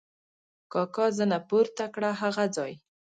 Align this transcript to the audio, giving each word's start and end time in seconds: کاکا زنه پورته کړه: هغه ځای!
کاکا 0.73 1.05
زنه 1.17 1.37
پورته 1.49 1.85
کړه: 1.93 2.09
هغه 2.21 2.45
ځای! 2.55 2.73